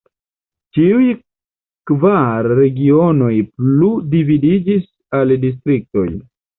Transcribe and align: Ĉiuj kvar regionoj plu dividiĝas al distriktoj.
Ĉiuj 0.77 1.09
kvar 1.91 2.51
regionoj 2.63 3.31
plu 3.53 3.93
dividiĝas 4.17 4.93
al 5.23 5.41
distriktoj. 5.49 6.13